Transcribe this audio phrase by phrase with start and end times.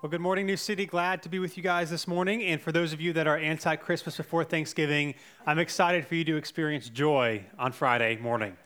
[0.00, 0.86] Well, good morning, New City.
[0.86, 2.44] Glad to be with you guys this morning.
[2.44, 6.22] And for those of you that are anti Christmas before Thanksgiving, I'm excited for you
[6.26, 8.56] to experience joy on Friday morning.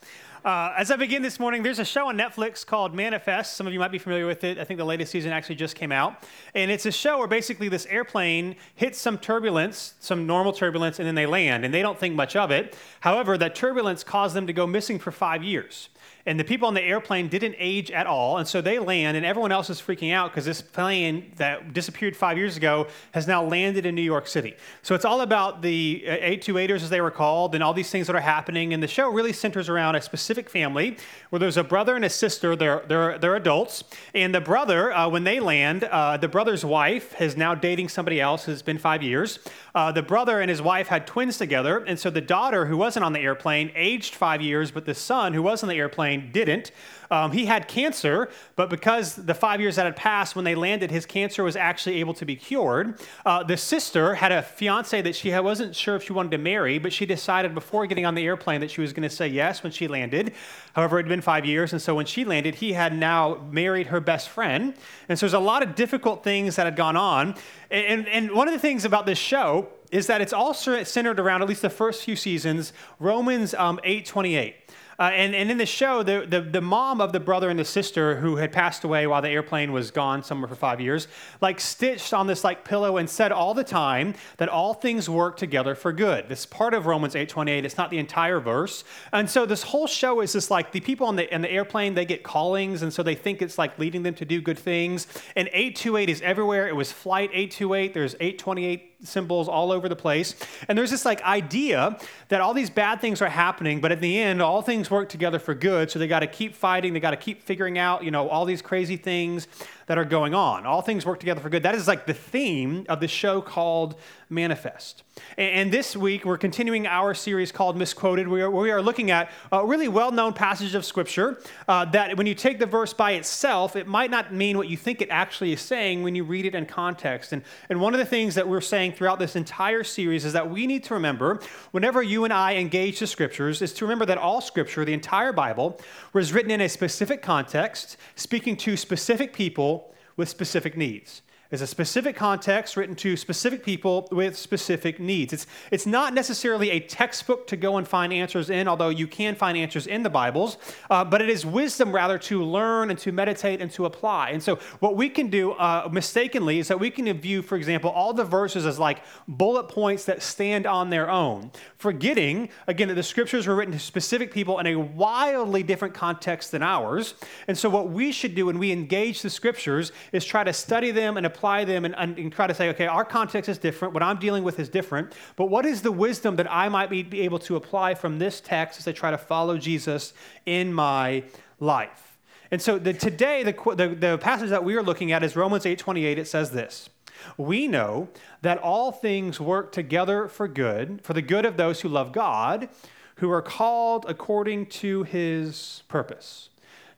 [0.45, 3.57] Uh, as I begin this morning, there's a show on Netflix called Manifest.
[3.57, 4.59] Some of you might be familiar with it.
[4.59, 6.23] I think the latest season actually just came out.
[6.55, 11.09] And it's a show where basically this airplane hits some turbulence, some normal turbulence, and
[11.09, 11.65] then they land.
[11.65, 12.77] And they don't think much of it.
[13.01, 15.89] However, that turbulence caused them to go missing for five years
[16.27, 18.39] and the people on the airplane didn't age at all.
[18.39, 22.17] And so they land, and everyone else is freaking out because this plane that disappeared
[22.17, 24.55] five years ago has now landed in New York City.
[24.83, 28.15] So it's all about the 828ers, as they were called, and all these things that
[28.15, 28.73] are happening.
[28.73, 30.97] And the show really centers around a specific family
[31.31, 32.55] where there's a brother and a sister.
[32.55, 33.85] They're, they're, they're adults.
[34.15, 38.21] And the brother, uh, when they land, uh, the brother's wife is now dating somebody
[38.21, 38.47] else.
[38.47, 39.39] It's been five years.
[39.75, 41.79] Uh, the brother and his wife had twins together.
[41.85, 45.33] And so the daughter, who wasn't on the airplane, aged five years, but the son,
[45.33, 46.73] who was on the airplane, didn't.
[47.13, 50.91] Um, he had cancer, but because the five years that had passed when they landed,
[50.91, 52.99] his cancer was actually able to be cured.
[53.27, 56.79] Uh, the sister had a fiance that she wasn't sure if she wanted to marry,
[56.79, 59.63] but she decided before getting on the airplane that she was going to say yes
[59.63, 60.33] when she landed.
[60.73, 63.89] However, it had been five years, and so when she landed, he had now married
[63.89, 64.73] her best friend.
[65.11, 67.35] And so there's a lot of difficult things that had gone on.
[67.71, 71.43] And, and one of the things about this show is that it's all centered around,
[71.43, 74.62] at least the first few seasons, Romans um, 8 28.
[74.99, 77.65] Uh, and, and in the show, the, the, the mom of the brother and the
[77.65, 81.09] sister who had passed away while the airplane was gone somewhere for five years,
[81.41, 85.37] like stitched on this like pillow and said all the time that all things work
[85.37, 86.29] together for good.
[86.29, 87.65] This part of Romans 8:28.
[87.65, 88.85] It's not the entire verse.
[89.13, 91.95] And so this whole show is just like the people on the, in the airplane,
[91.95, 95.07] they get callings, and so they think it's like leading them to do good things.
[95.37, 96.69] And 828 is everywhere.
[96.69, 97.95] It was flight 828.
[97.95, 100.35] There's 828 symbols all over the place.
[100.69, 104.21] And there's this like idea that all these bad things are happening, but at the
[104.21, 105.91] end, all things work together for good.
[105.91, 106.93] So they got to keep fighting.
[106.93, 109.49] They got to keep figuring out, you know, all these crazy things
[109.93, 110.65] that are going on.
[110.65, 111.65] All things work together for good.
[111.65, 113.95] That is like the theme of the show called
[114.31, 115.03] Manifest.
[115.37, 118.27] And this week, we're continuing our series called Misquoted.
[118.27, 122.17] We are, we are looking at a really well known passage of Scripture uh, that
[122.17, 125.11] when you take the verse by itself, it might not mean what you think it
[125.11, 127.35] actually is saying when you read it in context.
[127.35, 130.49] And, and one of the things that we're saying throughout this entire series is that
[130.49, 134.17] we need to remember, whenever you and I engage the Scriptures, is to remember that
[134.17, 135.79] all Scripture, the entire Bible,
[136.15, 139.82] was written in a specific context, speaking to specific people
[140.17, 145.35] with specific needs is a specific context written to specific people with specific needs.
[145.35, 149.35] It's, it's not necessarily a textbook to go and find answers in, although you can
[149.35, 150.57] find answers in the Bibles,
[150.89, 154.31] uh, but it is wisdom rather to learn and to meditate and to apply.
[154.31, 157.91] And so, what we can do uh, mistakenly is that we can view, for example,
[157.91, 162.95] all the verses as like bullet points that stand on their own, forgetting, again, that
[162.95, 167.13] the scriptures were written to specific people in a wildly different context than ours.
[167.47, 170.91] And so, what we should do when we engage the scriptures is try to study
[170.93, 173.59] them and apply apply them and, and, and, try to say, okay, our context is
[173.59, 173.93] different.
[173.93, 175.13] What I'm dealing with is different.
[175.35, 178.41] But what is the wisdom that I might be, be able to apply from this
[178.41, 180.13] text as I try to follow Jesus
[180.47, 181.25] in my
[181.59, 182.17] life?
[182.53, 185.65] And so the, today, the, the, the passage that we are looking at is Romans
[185.65, 186.17] 8.28.
[186.17, 186.89] It says this.
[187.37, 188.09] We know
[188.43, 192.69] that all things work together for good, for the good of those who love God,
[193.17, 196.51] who are called according to his purpose.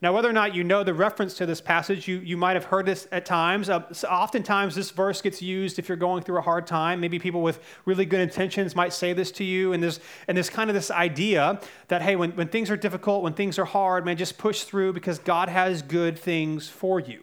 [0.04, 2.66] Now, whether or not you know the reference to this passage, you, you might have
[2.66, 3.70] heard this at times.
[3.70, 7.00] Uh, so oftentimes, this verse gets used if you're going through a hard time.
[7.00, 9.72] Maybe people with really good intentions might say this to you.
[9.72, 13.22] And there's, and there's kind of this idea that, hey, when, when things are difficult,
[13.22, 17.22] when things are hard, man, just push through because God has good things for you.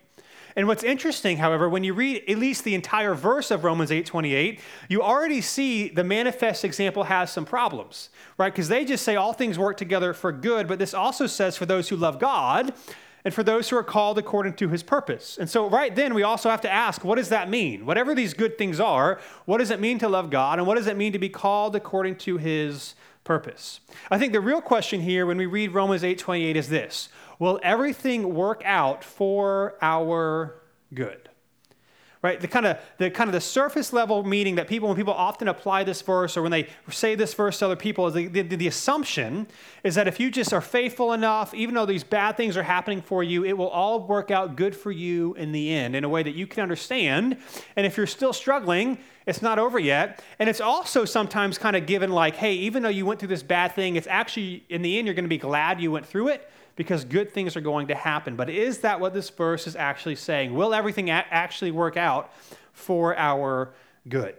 [0.55, 4.59] And what's interesting, however, when you read at least the entire verse of Romans 8:28,
[4.89, 8.51] you already see the manifest example has some problems, right?
[8.51, 11.65] Because they just say all things work together for good, but this also says for
[11.65, 12.73] those who love God
[13.23, 15.37] and for those who are called according to his purpose.
[15.37, 17.85] And so right then we also have to ask, what does that mean?
[17.85, 20.87] Whatever these good things are, what does it mean to love God and what does
[20.87, 23.79] it mean to be called according to his purpose?
[24.09, 27.09] I think the real question here when we read Romans 8:28 is this
[27.41, 30.61] will everything work out for our
[30.93, 31.27] good?
[32.21, 32.39] Right?
[32.39, 35.47] The kind of the kind of the surface level meaning that people when people often
[35.47, 38.43] apply this verse or when they say this verse to other people is the, the,
[38.43, 39.47] the assumption
[39.83, 43.01] is that if you just are faithful enough, even though these bad things are happening
[43.01, 46.09] for you, it will all work out good for you in the end in a
[46.09, 47.37] way that you can understand.
[47.75, 50.23] And if you're still struggling, it's not over yet.
[50.37, 53.41] And it's also sometimes kind of given like, hey, even though you went through this
[53.41, 56.27] bad thing, it's actually in the end you're going to be glad you went through
[56.27, 58.35] it because good things are going to happen.
[58.35, 60.53] But is that what this verse is actually saying?
[60.53, 62.33] Will everything actually work out
[62.73, 63.73] for our
[64.07, 64.35] good?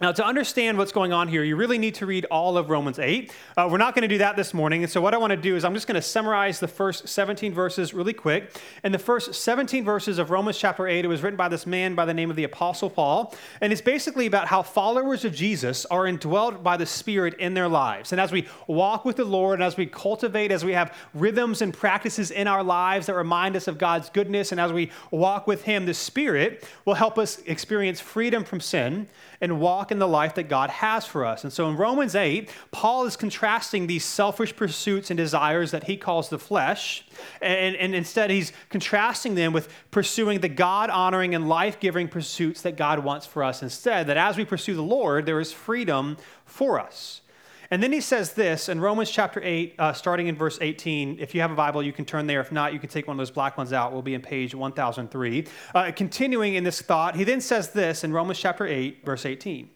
[0.00, 3.00] Now, to understand what's going on here, you really need to read all of Romans
[3.00, 3.32] 8.
[3.56, 4.84] Uh, we're not going to do that this morning.
[4.84, 7.08] And so, what I want to do is I'm just going to summarize the first
[7.08, 8.56] 17 verses really quick.
[8.84, 11.96] And the first 17 verses of Romans chapter 8, it was written by this man
[11.96, 13.34] by the name of the Apostle Paul.
[13.60, 17.68] And it's basically about how followers of Jesus are indwelt by the Spirit in their
[17.68, 18.12] lives.
[18.12, 21.60] And as we walk with the Lord, and as we cultivate, as we have rhythms
[21.60, 25.48] and practices in our lives that remind us of God's goodness, and as we walk
[25.48, 29.08] with Him, the Spirit will help us experience freedom from sin
[29.40, 31.44] and walk in the life that God has for us.
[31.44, 35.96] And so in Romans 8, Paul is contrasting these selfish pursuits and desires that he
[35.96, 37.06] calls the flesh,
[37.40, 42.62] and, and instead he's contrasting them with pursuing the God honoring and life giving pursuits
[42.62, 44.06] that God wants for us instead.
[44.06, 47.22] That as we pursue the Lord, there is freedom for us.
[47.70, 51.18] And then he says this in Romans chapter 8, uh, starting in verse 18.
[51.20, 52.40] If you have a Bible, you can turn there.
[52.40, 53.92] If not, you can take one of those black ones out.
[53.92, 55.46] We'll be in page 1003.
[55.74, 59.68] Uh, continuing in this thought, he then says this in Romans chapter 8, verse 18.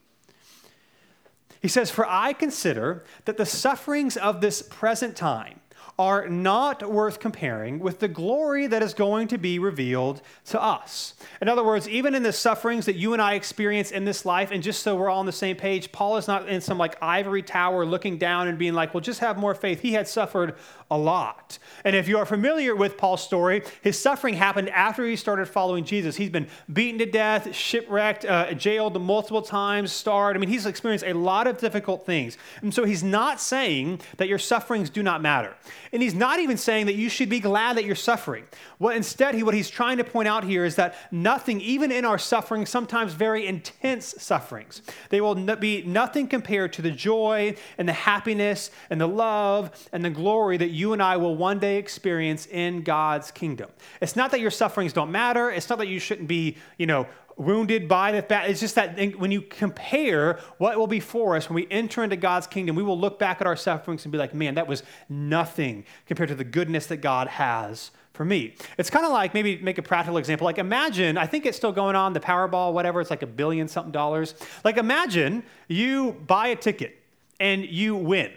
[1.63, 5.61] He says, For I consider that the sufferings of this present time
[5.99, 11.15] are not worth comparing with the glory that is going to be revealed to us.
[11.41, 14.51] In other words, even in the sufferings that you and I experience in this life,
[14.51, 16.97] and just so we're all on the same page, Paul is not in some like
[17.03, 19.81] ivory tower looking down and being like, well, just have more faith.
[19.81, 20.57] He had suffered
[20.93, 21.59] a lot.
[21.85, 25.85] And if you are familiar with Paul's story, his suffering happened after he started following
[25.85, 26.17] Jesus.
[26.17, 30.37] He's been beaten to death, shipwrecked, uh, jailed multiple times, starved.
[30.37, 32.37] I mean, he's experienced a lot of difficult things.
[32.61, 35.57] And so he's not saying that your sufferings do not matter.
[35.93, 38.45] And he's not even saying that you should be glad that you're suffering.
[38.77, 42.05] What instead, he, what he's trying to point out here is that nothing, even in
[42.05, 47.89] our suffering, sometimes very intense sufferings, they will be nothing compared to the joy and
[47.89, 51.77] the happiness and the love and the glory that you and I will one day
[51.77, 53.71] experience in God's kingdom.
[54.01, 55.51] It's not that your sufferings don't matter.
[55.51, 57.07] It's not that you shouldn't be, you know,
[57.37, 58.49] wounded by the fact.
[58.49, 62.17] It's just that when you compare what will be for us when we enter into
[62.17, 64.83] God's kingdom, we will look back at our sufferings and be like, man, that was
[65.09, 68.55] nothing compared to the goodness that God has for me.
[68.77, 70.45] It's kind of like maybe make a practical example.
[70.45, 73.69] Like imagine, I think it's still going on, the Powerball, whatever, it's like a billion
[73.69, 74.35] something dollars.
[74.65, 76.99] Like imagine you buy a ticket
[77.41, 78.33] and you win.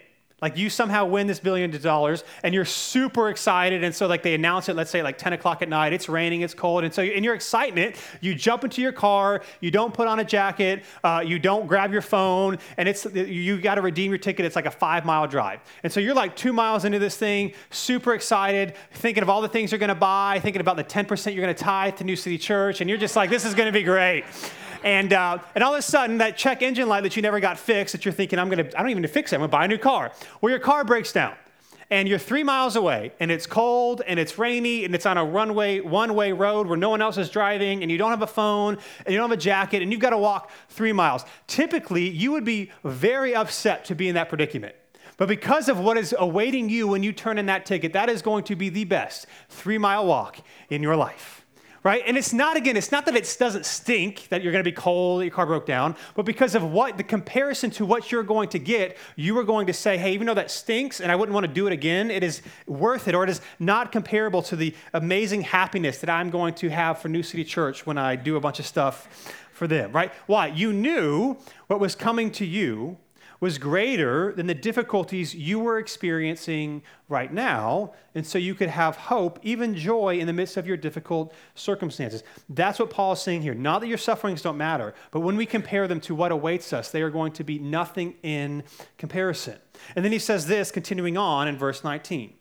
[0.46, 3.84] Like you somehow win this billion dollars and you're super excited.
[3.84, 6.42] And so like they announce it, let's say like 10 o'clock at night, it's raining,
[6.42, 6.84] it's cold.
[6.84, 10.24] And so in your excitement, you jump into your car, you don't put on a
[10.24, 14.46] jacket, uh, you don't grab your phone, and it's you got to redeem your ticket.
[14.46, 15.62] It's like a five mile drive.
[15.82, 19.50] And so you're like two miles into this thing, super excited, thinking of all the
[19.50, 22.16] things you're going to buy, thinking about the 10% you're going to tithe to New
[22.16, 22.82] City Church.
[22.82, 24.26] And you're just like, this is going to be great.
[24.86, 27.58] And, uh, and all of a sudden, that check engine light that you never got
[27.58, 29.50] fixed, that you're thinking, I'm gonna, I don't even need to fix it, I'm gonna
[29.50, 30.12] buy a new car.
[30.40, 31.34] Well, your car breaks down
[31.90, 35.26] and you're three miles away and it's cold and it's rainy and it's on a
[35.26, 38.78] runway one-way road where no one else is driving and you don't have a phone
[39.06, 41.26] and you don't have a jacket and you've got to walk three miles.
[41.48, 44.76] Typically you would be very upset to be in that predicament.
[45.18, 48.22] But because of what is awaiting you when you turn in that ticket that is
[48.22, 50.38] going to be the best three mile walk
[50.70, 51.45] in your life
[51.86, 52.02] right?
[52.08, 54.76] And it's not, again, it's not that it doesn't stink that you're going to be
[54.76, 58.24] cold, that your car broke down, but because of what the comparison to what you're
[58.24, 61.16] going to get, you are going to say, hey, even though that stinks and I
[61.16, 64.42] wouldn't want to do it again, it is worth it, or it is not comparable
[64.42, 68.16] to the amazing happiness that I'm going to have for New City Church when I
[68.16, 69.08] do a bunch of stuff
[69.54, 70.12] for them, right?
[70.26, 70.48] Why?
[70.48, 71.38] You knew
[71.68, 72.98] what was coming to you
[73.40, 77.94] was greater than the difficulties you were experiencing right now.
[78.14, 82.24] And so you could have hope, even joy, in the midst of your difficult circumstances.
[82.50, 83.54] That's what Paul is saying here.
[83.54, 86.92] Not that your sufferings don't matter, but when we compare them to what awaits us,
[86.92, 88.64] they are going to be nothing in
[88.98, 89.58] comparison.
[89.96, 92.34] And then he says this, continuing on in verse 19.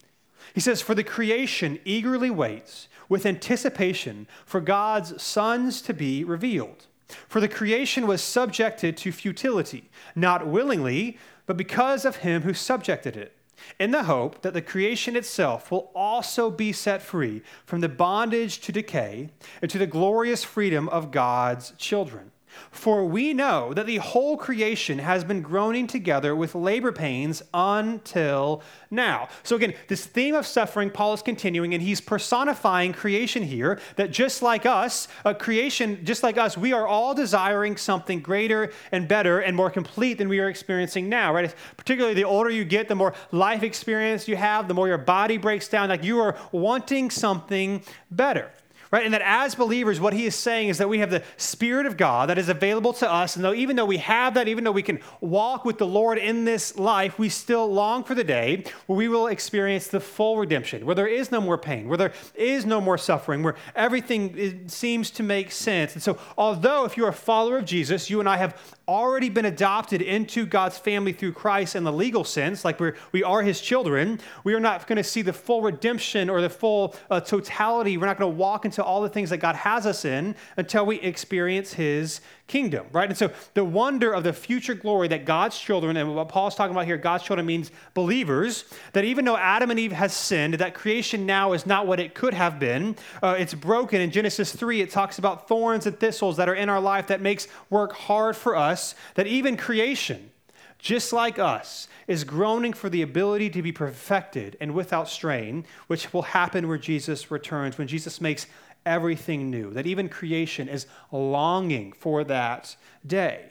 [0.55, 6.87] He says, For the creation eagerly waits with anticipation for God's sons to be revealed.
[7.29, 13.17] For the creation was subjected to futility, not willingly, but because of him who subjected
[13.17, 13.37] it,
[13.79, 18.61] in the hope that the creation itself will also be set free from the bondage
[18.61, 19.31] to decay
[19.63, 22.31] and to the glorious freedom of God's children.
[22.71, 28.63] For we know that the whole creation has been groaning together with labor pains until
[28.91, 29.29] now.
[29.43, 33.81] So, again, this theme of suffering, Paul is continuing, and he's personifying creation here.
[33.97, 38.73] That just like us, a creation, just like us, we are all desiring something greater
[38.93, 41.55] and better and more complete than we are experiencing now, right?
[41.77, 45.37] Particularly the older you get, the more life experience you have, the more your body
[45.37, 45.89] breaks down.
[45.89, 48.51] Like you are wanting something better
[48.95, 49.05] right?
[49.05, 51.97] And that as believers, what he is saying is that we have the Spirit of
[51.97, 53.35] God that is available to us.
[53.35, 56.17] And though, even though we have that, even though we can walk with the Lord
[56.17, 60.37] in this life, we still long for the day where we will experience the full
[60.37, 64.69] redemption, where there is no more pain, where there is no more suffering, where everything
[64.69, 65.95] seems to make sense.
[65.95, 69.47] And so, although if you're a follower of Jesus, you and I have already been
[69.47, 73.61] adopted into God's family through Christ in the legal sense, like we're, we are his
[73.61, 77.97] children, we are not going to see the full redemption or the full uh, totality.
[77.97, 80.87] We're not going to walk into all the things that God has us in until
[80.87, 83.09] we experience his kingdom, right?
[83.09, 86.75] And so the wonder of the future glory that God's children, and what Paul's talking
[86.75, 90.75] about here, God's children means believers, that even though Adam and Eve has sinned, that
[90.75, 92.97] creation now is not what it could have been.
[93.23, 94.01] Uh, it's broken.
[94.01, 97.21] In Genesis 3, it talks about thorns and thistles that are in our life that
[97.21, 100.31] makes work hard for us, that even creation,
[100.79, 106.13] just like us, is groaning for the ability to be perfected and without strain, which
[106.13, 108.47] will happen where Jesus returns, when Jesus makes
[108.87, 112.77] everything new, that even creation is longing for that
[113.07, 113.51] day.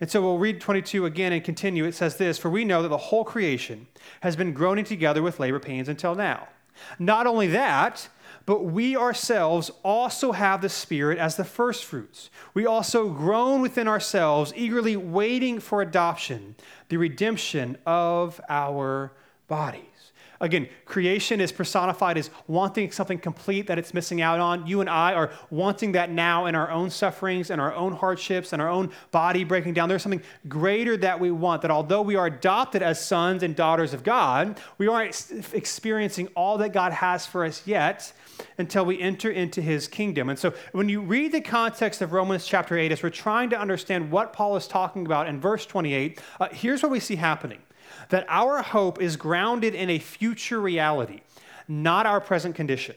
[0.00, 1.84] And so we'll read 22 again and continue.
[1.84, 3.86] It says this For we know that the whole creation
[4.20, 6.48] has been groaning together with labor pains until now.
[6.98, 8.08] Not only that,
[8.46, 12.30] but we ourselves also have the Spirit as the firstfruits.
[12.54, 16.54] We also groan within ourselves, eagerly waiting for adoption,
[16.88, 19.12] the redemption of our
[19.48, 19.82] bodies.
[20.40, 24.66] Again, creation is personified as wanting something complete that it's missing out on.
[24.68, 28.52] You and I are wanting that now in our own sufferings and our own hardships
[28.52, 29.88] and our own body breaking down.
[29.88, 33.92] There's something greater that we want, that although we are adopted as sons and daughters
[33.92, 38.12] of God, we aren't experiencing all that God has for us yet
[38.58, 40.28] until we enter into his kingdom.
[40.28, 43.60] And so when you read the context of Romans chapter 8, as we're trying to
[43.60, 47.58] understand what Paul is talking about in verse 28, uh, here's what we see happening
[48.08, 51.20] that our hope is grounded in a future reality,
[51.66, 52.96] not our present condition.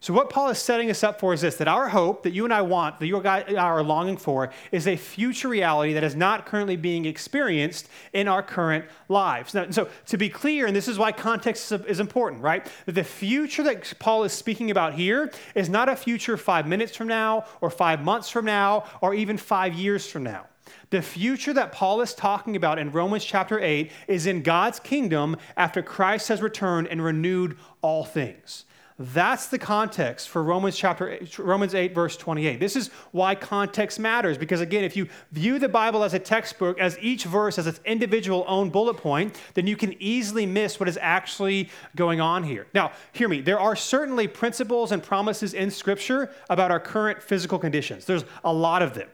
[0.00, 2.44] So, what Paul is setting us up for is this that our hope that you
[2.44, 6.04] and I want, that you and I are longing for, is a future reality that
[6.04, 9.54] is not currently being experienced in our current lives.
[9.54, 12.70] Now, so, to be clear, and this is why context is important, right?
[12.86, 17.08] The future that Paul is speaking about here is not a future five minutes from
[17.08, 20.46] now, or five months from now, or even five years from now.
[20.90, 25.36] The future that Paul is talking about in Romans chapter 8 is in God's kingdom
[25.56, 28.64] after Christ has returned and renewed all things.
[29.00, 32.58] That's the context for Romans chapter 8, Romans 8 verse 28.
[32.58, 36.80] This is why context matters because again, if you view the Bible as a textbook
[36.80, 40.88] as each verse as its individual own bullet point, then you can easily miss what
[40.88, 42.66] is actually going on here.
[42.74, 43.40] Now, hear me.
[43.40, 48.04] There are certainly principles and promises in scripture about our current physical conditions.
[48.04, 49.08] There's a lot of them.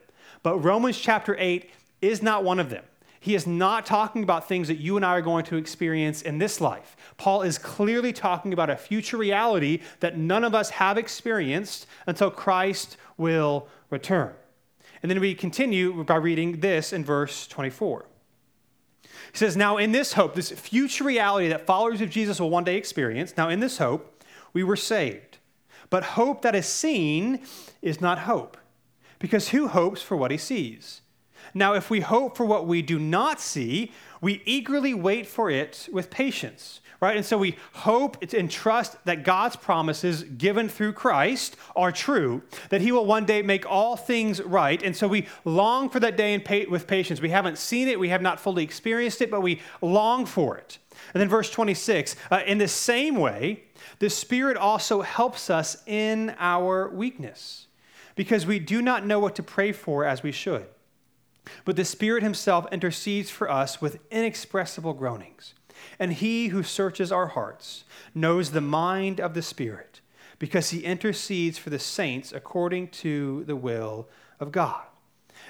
[0.45, 1.69] But Romans chapter 8
[2.03, 2.85] is not one of them.
[3.19, 6.37] He is not talking about things that you and I are going to experience in
[6.37, 6.97] this life.
[7.17, 12.31] Paul is clearly talking about a future reality that none of us have experienced until
[12.31, 14.35] Christ will return.
[15.03, 18.05] And then we continue by reading this in verse 24.
[19.33, 22.65] He says, Now in this hope, this future reality that followers of Jesus will one
[22.65, 24.23] day experience, now in this hope,
[24.53, 25.39] we were saved.
[25.89, 27.41] But hope that is seen
[27.81, 28.59] is not hope
[29.25, 31.01] because who hopes for what he sees?
[31.55, 33.91] Now, if we hope for what we do not see,
[34.21, 37.17] we eagerly wait for it with patience, right?
[37.17, 42.83] And so we hope and trust that God's promises given through Christ are true, that
[42.83, 44.83] he will one day make all things right.
[44.83, 46.37] And so we long for that day
[46.69, 47.23] with patience.
[47.23, 50.77] We haven't seen it, we have not fully experienced it, but we long for it.
[51.15, 53.65] And then verse 26 uh, in the same way,
[54.01, 57.64] the Spirit also helps us in our weakness
[58.15, 60.67] because we do not know what to pray for as we should.
[61.65, 65.55] But the Spirit Himself intercedes for us with inexpressible groanings.
[65.99, 70.01] And He who searches our hearts knows the mind of the Spirit,
[70.39, 74.09] because He intercedes for the saints according to the will
[74.41, 74.83] of God.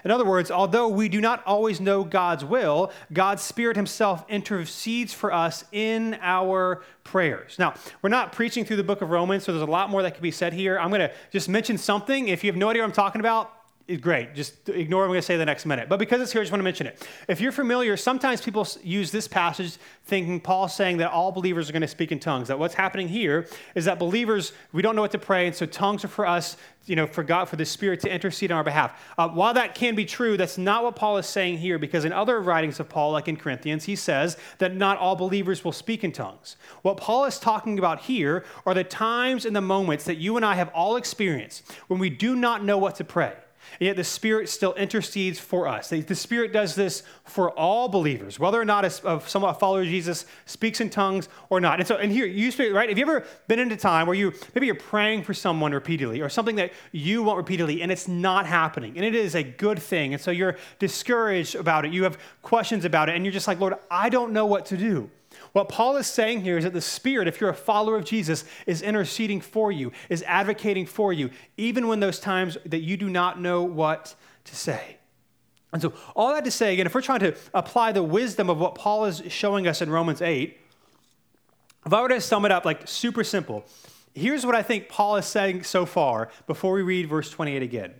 [0.05, 5.15] In other words, although we do not always know God's will, God's Spirit Himself intercedes
[5.15, 7.59] for us in our prayers.
[7.59, 10.13] Now, we're not preaching through the book of Romans, so there's a lot more that
[10.13, 10.79] could be said here.
[10.79, 12.29] I'm going to just mention something.
[12.29, 13.51] If you have no idea what I'm talking about,
[14.01, 14.35] great.
[14.35, 15.91] Just ignore what I'm going to say the next minute.
[15.91, 17.07] But because it's here, I just want to mention it.
[17.29, 19.77] If you're familiar, sometimes people use this passage
[20.07, 22.49] thinking Paul's saying that all believers are going to speak in tongues.
[22.49, 25.67] That what's happening here is that believers, we don't know what to pray, and so
[25.67, 28.65] tongues are for us, you know, for God, for the Spirit to intercede on our
[28.65, 28.99] behalf.
[29.19, 32.13] Uh, while that can be true, that's not what Paul is saying here, because in
[32.13, 36.05] other writings of Paul, like in Corinthians, he says that not all believers will speak
[36.05, 36.57] in tongues.
[36.81, 40.45] What Paul is talking about here are the times and the moments that you and
[40.45, 43.35] I have all experienced when we do not know what to pray
[43.81, 45.89] And yet the Spirit still intercedes for us.
[45.89, 50.27] The Spirit does this for all believers, whether or not a, somewhat follower of Jesus
[50.47, 51.81] speaks in tongues or not.
[51.81, 52.89] And so, and here, you speak, right?
[52.89, 56.21] Have you ever been in a time where you maybe you're praying for someone repeatedly
[56.21, 59.79] or something that you want repeatedly and it's not happening and it is a good
[59.79, 60.15] thing.
[60.15, 61.93] And so you're discouraged about it.
[61.93, 64.77] You have questions about it and you're just like, Lord, I don't know what to
[64.77, 65.11] do.
[65.55, 68.45] What Paul is saying here is that the Spirit, if you're a follower of Jesus,
[68.67, 73.09] is interceding for you, is advocating for you, even when those times that you do
[73.09, 74.97] not know what to say.
[75.73, 78.59] And so, all that to say, again, if we're trying to apply the wisdom of
[78.59, 80.59] what Paul is showing us in Romans 8,
[81.87, 83.65] if I were to sum it up like super simple,
[84.13, 87.95] here's what I think Paul is saying so far before we read verse 28 again.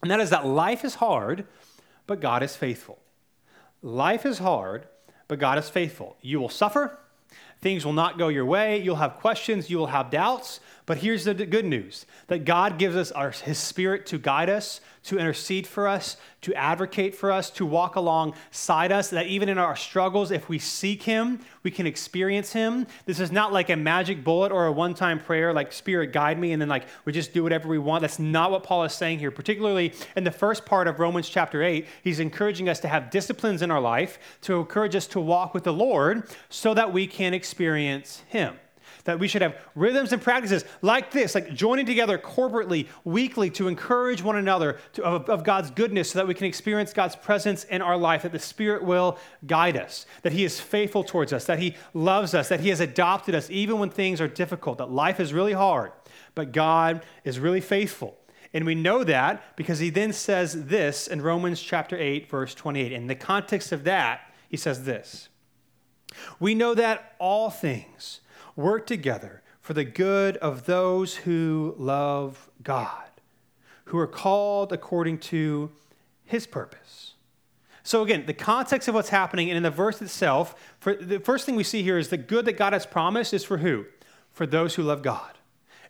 [0.00, 1.46] And that is that life is hard,
[2.06, 2.98] but God is faithful.
[3.82, 4.86] Life is hard,
[5.28, 6.16] but God is faithful.
[6.20, 6.98] You will suffer,
[7.60, 11.24] things will not go your way, you'll have questions, you will have doubts, but here's
[11.24, 15.66] the good news that God gives us our, His Spirit to guide us, to intercede
[15.66, 20.30] for us, to advocate for us, to walk alongside us, that even in our struggles,
[20.30, 22.86] if we seek Him, we can experience Him.
[23.04, 26.38] This is not like a magic bullet or a one time prayer, like, Spirit, guide
[26.38, 28.02] me, and then, like, we just do whatever we want.
[28.02, 29.32] That's not what Paul is saying here.
[29.32, 33.60] Particularly in the first part of Romans chapter 8, he's encouraging us to have disciplines
[33.60, 37.34] in our life, to encourage us to walk with the Lord so that we can
[37.34, 38.56] experience Him
[39.06, 43.68] that we should have rhythms and practices like this, like joining together corporately, weekly, to
[43.68, 47.64] encourage one another to, of, of God's goodness so that we can experience God's presence
[47.64, 51.46] in our life, that the Spirit will guide us, that He is faithful towards us,
[51.46, 54.90] that He loves us, that He has adopted us even when things are difficult, that
[54.90, 55.92] life is really hard,
[56.34, 58.18] but God is really faithful.
[58.52, 62.92] And we know that because he then says this in Romans chapter 8, verse 28.
[62.92, 65.28] In the context of that, he says this
[66.40, 68.20] We know that all things
[68.56, 73.04] work together for the good of those who love God,
[73.86, 75.70] who are called according to
[76.24, 77.14] his purpose.
[77.82, 81.46] So, again, the context of what's happening, and in the verse itself, for the first
[81.46, 83.86] thing we see here is the good that God has promised is for who?
[84.32, 85.35] For those who love God.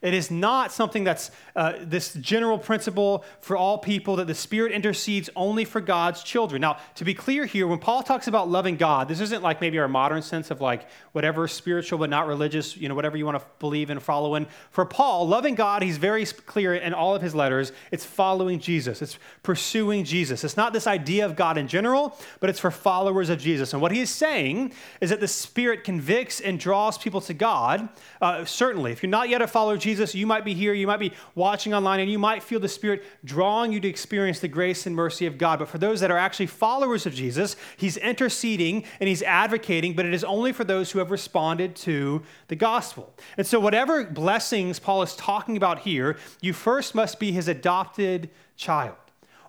[0.03, 4.73] It is not something that's uh, this general principle for all people that the Spirit
[4.73, 6.61] intercedes only for God's children.
[6.61, 9.79] Now, to be clear here, when Paul talks about loving God, this isn't like maybe
[9.79, 13.39] our modern sense of like whatever spiritual but not religious, you know, whatever you want
[13.39, 14.47] to believe and follow in.
[14.71, 19.03] For Paul, loving God, he's very clear in all of his letters, it's following Jesus,
[19.03, 20.45] it's pursuing Jesus.
[20.45, 23.73] It's not this idea of God in general, but it's for followers of Jesus.
[23.73, 27.89] And what he is saying is that the Spirit convicts and draws people to God.
[28.21, 30.89] Uh, certainly, if you're not yet a follower of Jesus, you might be here, you
[30.89, 34.49] might be watching online, and you might feel the Spirit drawing you to experience the
[34.49, 35.61] grace and mercy of God.
[35.61, 40.05] But for those that are actually followers of Jesus, He's interceding and He's advocating, but
[40.05, 43.15] it is only for those who have responded to the gospel.
[43.39, 48.29] And so, whatever blessings Paul is talking about here, you first must be His adopted
[48.57, 48.97] child.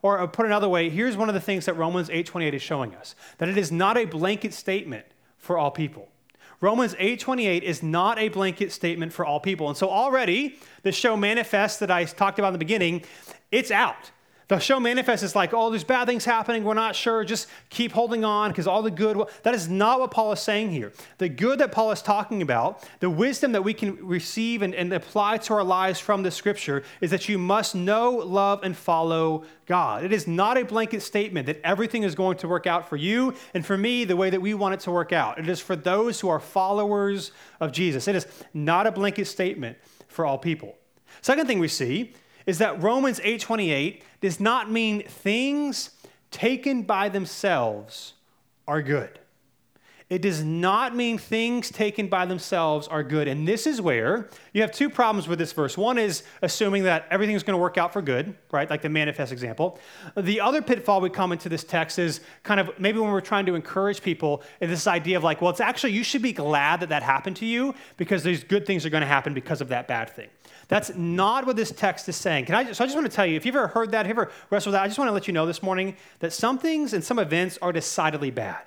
[0.03, 2.93] Or uh, put another way, here's one of the things that Romans 8:28 is showing
[2.93, 5.07] us: that it is not a blanket statement
[5.39, 6.09] for all people.
[6.59, 9.67] Romans 8:28 is not a blanket statement for all people.
[9.67, 13.03] And so already the show manifests that I talked about in the beginning,
[13.51, 14.11] it's out.
[14.47, 16.63] The show manifests is like, oh, there's bad things happening.
[16.63, 17.25] We're not sure.
[17.25, 19.21] Just keep holding on because all the good.
[19.43, 20.93] That is not what Paul is saying here.
[21.17, 24.93] The good that Paul is talking about, the wisdom that we can receive and, and
[24.93, 29.43] apply to our lives from the scripture, is that you must know, love, and follow
[29.65, 30.05] God.
[30.05, 33.33] It is not a blanket statement that everything is going to work out for you
[33.53, 35.39] and for me the way that we want it to work out.
[35.39, 38.07] It is for those who are followers of Jesus.
[38.07, 40.77] It is not a blanket statement for all people.
[41.21, 42.13] Second thing we see
[42.47, 45.91] is that Romans 8:28 does not mean things
[46.31, 48.13] taken by themselves
[48.67, 49.19] are good.
[50.09, 53.27] It does not mean things taken by themselves are good.
[53.27, 55.77] And this is where you have two problems with this verse.
[55.77, 58.69] One is assuming that everything's going to work out for good, right?
[58.69, 59.79] Like the manifest example.
[60.15, 63.45] The other pitfall we come into this text is kind of maybe when we're trying
[63.47, 66.89] to encourage people, this idea of like, well, it's actually, you should be glad that
[66.89, 69.89] that happened to you because these good things are going to happen because of that
[69.89, 70.29] bad thing.
[70.69, 72.45] That's not what this text is saying.
[72.45, 74.09] Can I, so I just want to tell you, if you've ever heard that, if
[74.09, 76.31] you've ever wrestled with that, I just want to let you know this morning that
[76.31, 78.63] some things and some events are decidedly bad.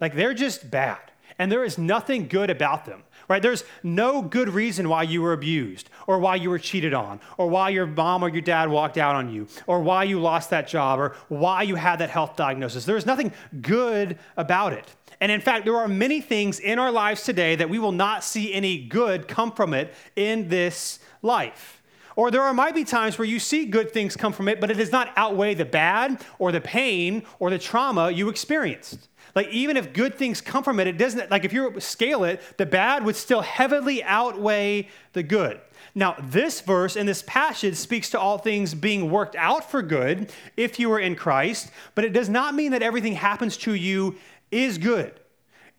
[0.00, 0.98] Like they're just bad.
[1.38, 3.42] And there is nothing good about them, right?
[3.42, 7.48] There's no good reason why you were abused or why you were cheated on or
[7.48, 10.66] why your mom or your dad walked out on you or why you lost that
[10.66, 12.86] job or why you had that health diagnosis.
[12.86, 14.94] There's nothing good about it.
[15.20, 18.24] And in fact, there are many things in our lives today that we will not
[18.24, 21.82] see any good come from it in this life.
[22.16, 24.70] Or there are, might be times where you see good things come from it, but
[24.70, 29.08] it does not outweigh the bad or the pain or the trauma you experienced.
[29.36, 32.40] Like, even if good things come from it, it doesn't, like, if you scale it,
[32.56, 35.60] the bad would still heavily outweigh the good.
[35.94, 40.32] Now, this verse and this passage speaks to all things being worked out for good
[40.56, 44.16] if you are in Christ, but it does not mean that everything happens to you
[44.50, 45.20] is good.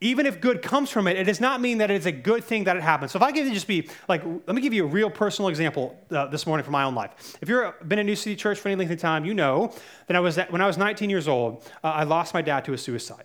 [0.02, 2.66] Even if good comes from it, it does not mean that it's a good thing
[2.66, 3.12] that it happens.
[3.12, 5.50] So if I give you just be like, let me give you a real personal
[5.50, 7.36] example uh, this morning from my own life.
[7.42, 9.74] If you've been in New City Church for any length of time, you know
[10.06, 12.74] that I was when I was 19 years old, uh, I lost my dad to
[12.74, 13.24] a suicide.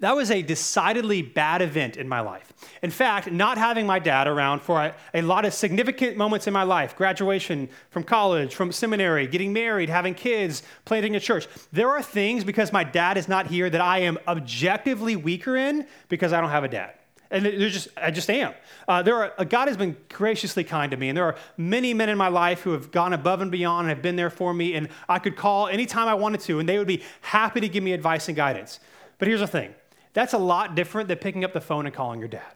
[0.00, 2.52] That was a decidedly bad event in my life.
[2.82, 6.52] In fact, not having my dad around for a, a, lot of significant moments in
[6.52, 11.90] my life graduation from college, from seminary, getting married, having kids, planting a church there
[11.90, 16.32] are things because my dad is not here that I am objectively weaker in because
[16.32, 16.94] I don't have a dad.
[17.30, 18.54] And there's just, I just am.
[18.86, 21.92] Uh, there are, uh, God has been graciously kind to me, and there are many
[21.92, 24.54] men in my life who have gone above and beyond and have been there for
[24.54, 27.68] me, and I could call anytime I wanted to, and they would be happy to
[27.68, 28.78] give me advice and guidance.
[29.18, 29.74] But here's the thing
[30.16, 32.54] that's a lot different than picking up the phone and calling your dad.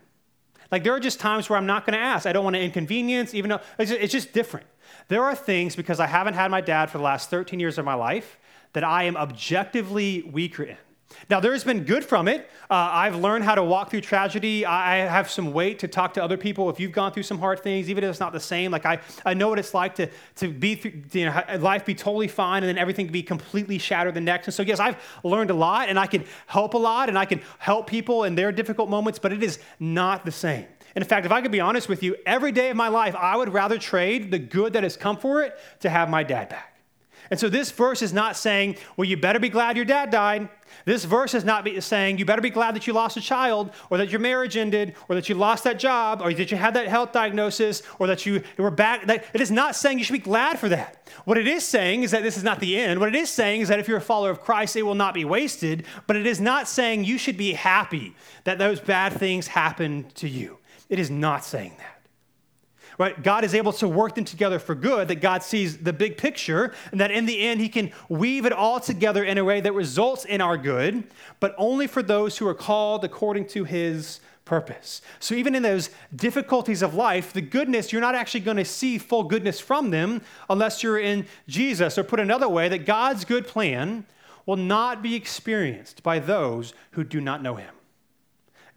[0.73, 2.25] Like, there are just times where I'm not going to ask.
[2.25, 4.65] I don't want to inconvenience, even though it's just, it's just different.
[5.09, 7.85] There are things, because I haven't had my dad for the last 13 years of
[7.85, 8.39] my life,
[8.73, 10.79] that I am objectively weaker in.
[11.29, 12.51] Now, there's been good from it.
[12.69, 14.67] Uh, I've learned how to walk through tragedy.
[14.67, 16.69] I have some weight to talk to other people.
[16.71, 18.99] If you've gone through some hard things, even if it's not the same, like I,
[19.25, 22.69] I know what it's like to, to be, you know, life be totally fine and
[22.69, 24.49] then everything be completely shattered the next.
[24.49, 27.27] And so, yes, I've learned a lot and I can help a lot and I
[27.27, 30.67] can help people in their difficult moments, but it is not the same.
[30.95, 33.15] And in fact, if I could be honest with you, every day of my life,
[33.15, 36.49] I would rather trade the good that has come for it to have my dad
[36.49, 36.70] back.
[37.31, 40.49] And so this verse is not saying, well, you better be glad your dad died.
[40.85, 43.99] This verse is not saying you better be glad that you lost a child, or
[43.99, 46.89] that your marriage ended, or that you lost that job, or that you had that
[46.89, 49.07] health diagnosis, or that you were back.
[49.07, 51.09] That, it is not saying you should be glad for that.
[51.25, 52.99] What it is saying is that this is not the end.
[52.99, 55.15] What it is saying is that if you're a follower of Christ, it will not
[55.15, 55.85] be wasted.
[56.07, 60.29] But it is not saying you should be happy that those bad things happened to
[60.29, 60.59] you.
[60.89, 62.00] It is not saying that
[63.01, 63.23] right?
[63.23, 66.75] God is able to work them together for good, that God sees the big picture,
[66.93, 69.73] and that in the end, He can weave it all together in a way that
[69.73, 71.05] results in our good,
[71.41, 75.01] but only for those who are called according to His purpose.
[75.19, 78.99] So even in those difficulties of life, the goodness, you're not actually going to see
[78.99, 81.97] full goodness from them unless you're in Jesus.
[81.97, 84.05] Or put another way, that God's good plan
[84.45, 87.75] will not be experienced by those who do not know Him.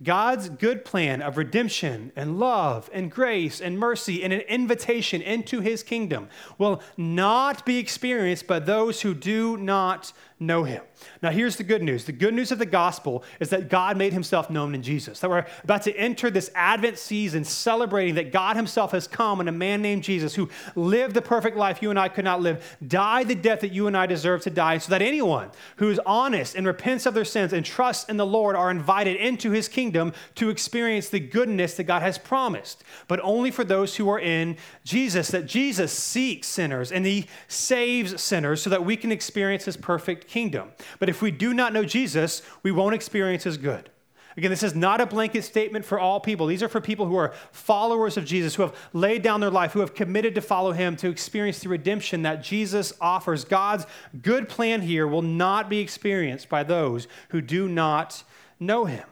[0.04, 5.62] God's good plan of redemption and love and grace and mercy and an invitation into
[5.62, 10.82] his kingdom will not be experienced by those who do not know him.
[11.22, 12.06] Now, here's the good news.
[12.06, 15.20] The good news of the gospel is that God made himself known in Jesus.
[15.20, 19.48] That we're about to enter this Advent season celebrating that God himself has come in
[19.48, 22.78] a man named Jesus who lived the perfect life you and I could not live,
[22.86, 26.00] died the death that you and I deserve to die, so that anyone who is
[26.06, 29.68] honest and repents of their sins and trusts in the Lord are invited into his
[29.68, 34.20] kingdom to experience the goodness that God has promised, but only for those who are
[34.20, 35.30] in Jesus.
[35.30, 40.28] That Jesus seeks sinners and he saves sinners so that we can experience his perfect
[40.28, 40.72] kingdom.
[41.00, 43.90] But if we do not know Jesus, we won't experience his good.
[44.36, 46.48] Again, this is not a blanket statement for all people.
[46.48, 49.74] These are for people who are followers of Jesus, who have laid down their life,
[49.74, 53.46] who have committed to follow him, to experience the redemption that Jesus offers.
[53.46, 53.86] God's
[54.22, 58.24] good plan here will not be experienced by those who do not
[58.60, 59.08] know him.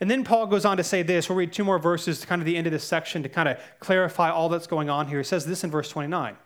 [0.00, 1.28] And then Paul goes on to say this.
[1.28, 3.48] We'll read two more verses to kind of the end of this section to kind
[3.48, 5.18] of clarify all that's going on here.
[5.18, 6.36] He says this in verse 29.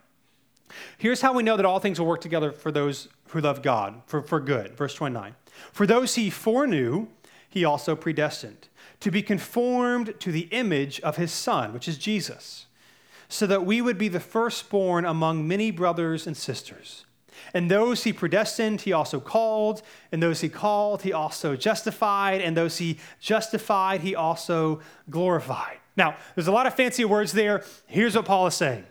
[0.99, 4.03] Here's how we know that all things will work together for those who love God,
[4.07, 4.77] for, for good.
[4.77, 5.35] Verse 29.
[5.73, 7.09] For those he foreknew,
[7.49, 8.69] he also predestined
[9.01, 12.67] to be conformed to the image of his Son, which is Jesus,
[13.29, 17.05] so that we would be the firstborn among many brothers and sisters.
[17.55, 19.83] And those he predestined, he also called.
[20.13, 22.41] And those he called, he also justified.
[22.41, 25.79] And those he justified, he also glorified.
[25.97, 27.65] Now, there's a lot of fancy words there.
[27.87, 28.85] Here's what Paul is saying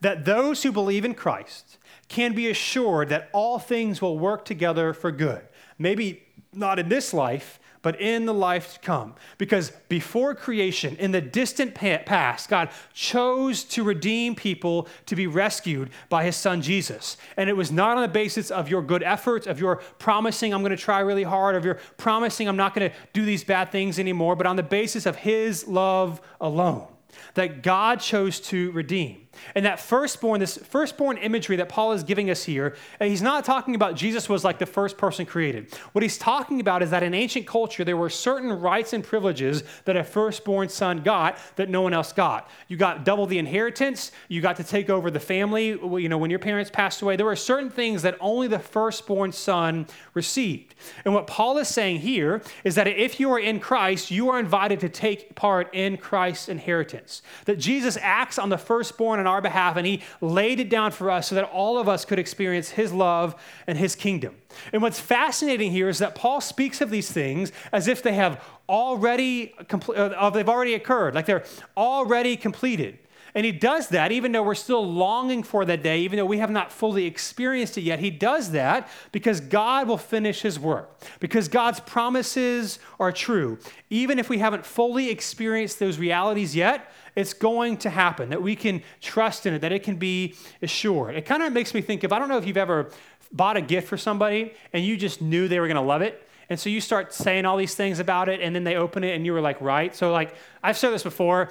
[0.00, 1.78] that those who believe in Christ
[2.08, 5.42] can be assured that all things will work together for good.
[5.78, 9.14] Maybe not in this life, but in the life to come.
[9.38, 15.90] Because before creation, in the distant past, God chose to redeem people to be rescued
[16.08, 17.16] by his son Jesus.
[17.36, 20.62] And it was not on the basis of your good efforts, of your promising, I'm
[20.62, 23.70] going to try really hard, of your promising, I'm not going to do these bad
[23.70, 26.86] things anymore, but on the basis of his love alone
[27.34, 29.28] that God chose to redeem.
[29.54, 33.74] And that firstborn, this firstborn imagery that Paul is giving us here, he's not talking
[33.74, 35.74] about Jesus was like the first person created.
[35.92, 39.64] What he's talking about is that in ancient culture, there were certain rights and privileges
[39.84, 42.50] that a firstborn son got that no one else got.
[42.68, 45.68] You got double the inheritance, you got to take over the family.
[45.68, 49.32] You know, when your parents passed away, there were certain things that only the firstborn
[49.32, 50.74] son received.
[51.04, 54.38] And what Paul is saying here is that if you are in Christ, you are
[54.38, 57.22] invited to take part in Christ's inheritance.
[57.46, 61.10] That Jesus acts on the firstborn on our behalf and he laid it down for
[61.10, 63.34] us so that all of us could experience his love
[63.66, 64.34] and his kingdom.
[64.72, 68.42] And what's fascinating here is that Paul speaks of these things as if they have
[68.68, 69.54] already
[69.96, 71.44] uh, they've already occurred, like they're
[71.76, 72.98] already completed.
[73.34, 76.38] And he does that even though we're still longing for that day, even though we
[76.38, 77.98] have not fully experienced it yet.
[77.98, 83.58] He does that because God will finish his work, because God's promises are true.
[83.88, 88.56] Even if we haven't fully experienced those realities yet, it's going to happen, that we
[88.56, 91.14] can trust in it, that it can be assured.
[91.14, 92.90] It kind of makes me think of I don't know if you've ever
[93.32, 96.26] bought a gift for somebody and you just knew they were going to love it.
[96.50, 99.14] And so you start saying all these things about it, and then they open it,
[99.14, 99.94] and you were like, right.
[99.96, 101.50] So, like, I've said this before.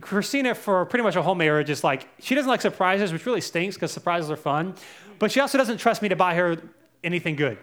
[0.00, 3.42] Christina, for pretty much a whole marriage, is like, she doesn't like surprises, which really
[3.42, 4.74] stinks because surprises are fun.
[5.18, 6.56] But she also doesn't trust me to buy her
[7.04, 7.58] anything good.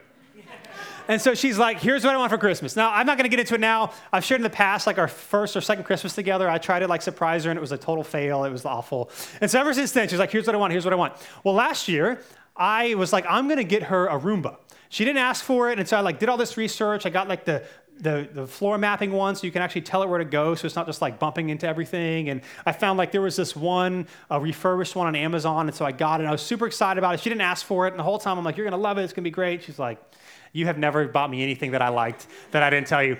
[1.08, 2.76] And so she's like, here's what I want for Christmas.
[2.76, 3.92] Now, I'm not going to get into it now.
[4.12, 6.88] I've shared in the past, like our first or second Christmas together, I tried to
[6.88, 8.44] like surprise her and it was a total fail.
[8.44, 9.10] It was awful.
[9.42, 11.14] And so ever since then, she's like, here's what I want, here's what I want.
[11.44, 12.22] Well, last year,
[12.56, 14.58] I was like, I'm going to get her a Roomba.
[14.90, 15.80] She didn't ask for it.
[15.80, 17.06] And so I like did all this research.
[17.06, 17.64] I got like the
[18.00, 20.66] the, the floor mapping one so you can actually tell it where to go so
[20.66, 24.08] it's not just like bumping into everything and i found like there was this one
[24.32, 26.98] a refurbished one on amazon and so i got it and i was super excited
[26.98, 28.72] about it she didn't ask for it and the whole time i'm like you're going
[28.72, 30.00] to love it it's going to be great she's like
[30.54, 33.18] you have never bought me anything that i liked that i didn't tell you